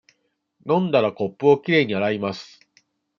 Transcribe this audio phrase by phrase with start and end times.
[0.67, 2.59] 飲んだら、コップをきれいに洗います。